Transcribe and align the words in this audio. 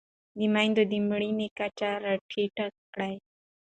د 0.37 0.39
مېندو 0.53 0.83
د 0.91 0.93
مړینې 1.09 1.47
کچه 1.59 1.89
راټیټه 2.03 2.65
کړئ. 2.93 3.15